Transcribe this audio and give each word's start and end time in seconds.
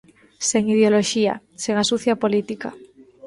Sen 0.49 0.63
ideoloxía, 0.73 1.33
sen 1.63 1.75
a 1.81 1.85
sucia 1.91 2.19
política. 2.23 2.69